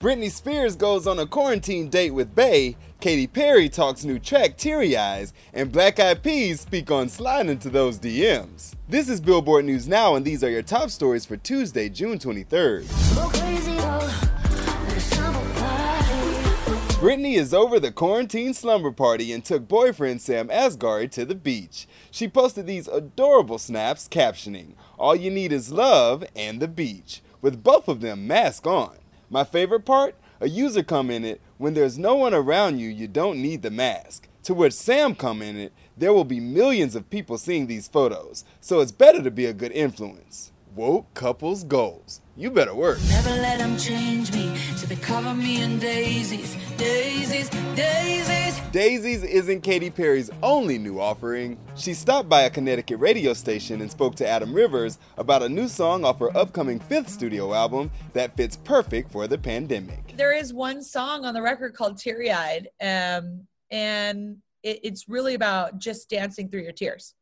[0.00, 4.96] Britney Spears goes on a quarantine date with bae, Katy Perry talks new track Teary
[4.96, 8.74] Eyes, and Black Eyed Peas speak on sliding into those DMs.
[8.88, 12.84] This is Billboard News Now, and these are your top stories for Tuesday, June 23rd.
[17.00, 21.88] Britney is over the quarantine slumber party and took boyfriend Sam Asghari to the beach.
[22.12, 27.64] She posted these adorable snaps captioning, All you need is love and the beach, with
[27.64, 28.98] both of them mask on.
[29.30, 30.14] My favorite part?
[30.40, 34.28] A user commented, When there's no one around you, you don't need the mask.
[34.44, 38.92] To which Sam commented, There will be millions of people seeing these photos, so it's
[38.92, 40.52] better to be a good influence.
[40.74, 42.20] Woke couples goals.
[42.36, 42.98] You better work.
[43.08, 48.17] Never let them change me, so they cover me in daisies, daisies, daisies.
[48.72, 51.56] Daisies isn't Katy Perry's only new offering.
[51.74, 55.68] She stopped by a Connecticut radio station and spoke to Adam Rivers about a new
[55.68, 60.14] song off her upcoming fifth studio album that fits perfect for the pandemic.
[60.18, 65.32] There is one song on the record called Teary Eyed, um, and it, it's really
[65.32, 67.14] about just dancing through your tears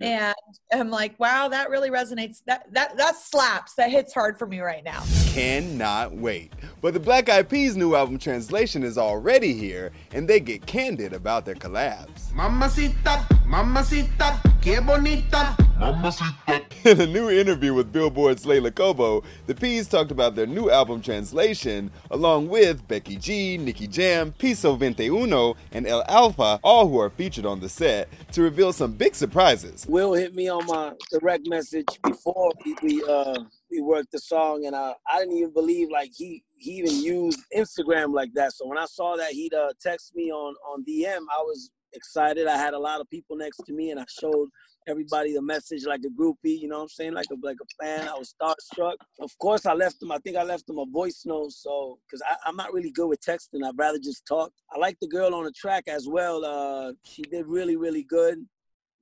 [0.00, 0.34] and
[0.72, 2.42] I'm like, wow, that really resonates.
[2.46, 3.74] That that that slaps.
[3.74, 5.02] That hits hard for me right now.
[5.26, 6.52] Cannot wait.
[6.80, 11.12] But the Black Eyed Peas new album translation is already here, and they get candid
[11.12, 12.32] about their collabs.
[12.34, 15.56] Mamacita, mamacita, que bonita.
[16.84, 21.02] In a new interview with Billboard's Leila Cobo, the Peas talked about their new album
[21.02, 27.10] translation, along with Becky G, Nicky Jam, Piso 21, and El Alfa, all who are
[27.10, 29.84] featured on the set, to reveal some big surprises.
[29.88, 34.66] Will hit me on my direct message before we, we uh we worked the song,
[34.66, 38.52] and uh, I didn't even believe like he he even used Instagram like that.
[38.52, 42.46] So when I saw that he'd uh, text me on on DM, I was excited.
[42.46, 44.48] I had a lot of people next to me, and I showed
[44.88, 47.14] everybody the message like a groupie, you know what I'm saying?
[47.14, 48.08] Like a like a fan.
[48.08, 48.94] I was starstruck.
[49.20, 50.12] Of course, I left them.
[50.12, 53.20] I think I left them a voice note, so because I'm not really good with
[53.20, 53.64] texting.
[53.64, 54.50] I'd rather just talk.
[54.74, 56.44] I like the girl on the track as well.
[56.44, 58.44] Uh, she did really really good.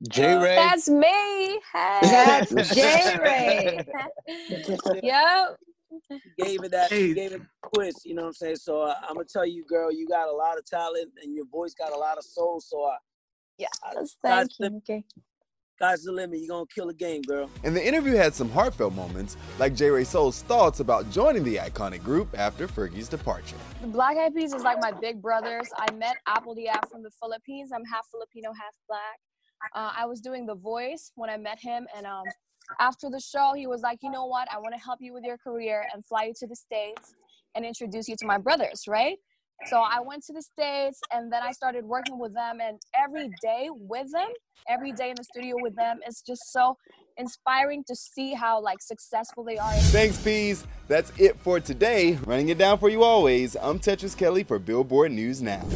[0.08, 0.56] J Rey.
[0.56, 1.60] Uh, that's me.
[1.72, 2.00] Hey.
[2.02, 3.84] That's J Rey.
[5.02, 5.58] yep.
[6.38, 6.90] Gave it that.
[6.90, 7.14] Hey.
[7.14, 8.04] Gave it a twist.
[8.04, 8.56] You know what I'm saying?
[8.56, 11.46] So uh, I'm gonna tell you, girl, you got a lot of talent, and your
[11.46, 12.60] voice got a lot of soul.
[12.60, 12.96] So I.
[13.58, 13.68] Yeah,
[14.22, 14.66] thank you.
[14.78, 15.04] Okay.
[15.80, 16.40] Sky's the limit.
[16.40, 17.48] You're going to kill a game, girl.
[17.64, 19.88] And the interview had some heartfelt moments, like J.
[19.88, 23.56] Rey Soul's thoughts about joining the iconic group after Fergie's departure.
[23.80, 25.68] The Black Eyed Peas is like my big brothers.
[25.78, 27.70] I met apl.de.ap from the Philippines.
[27.74, 29.20] I'm half Filipino, half black.
[29.74, 32.24] Uh, I was doing The Voice when I met him, and um,
[32.78, 34.48] after the show, he was like, you know what?
[34.52, 37.14] I want to help you with your career and fly you to the States
[37.54, 39.16] and introduce you to my brothers, right?
[39.66, 42.60] So I went to the States and then I started working with them.
[42.62, 44.28] And every day with them,
[44.68, 46.78] every day in the studio with them, it's just so
[47.18, 49.72] inspiring to see how like successful they are.
[49.74, 50.66] Thanks, Peas.
[50.88, 52.18] That's it for today.
[52.24, 55.66] Running it down for you always, I'm Tetris Kelly for Billboard News Now.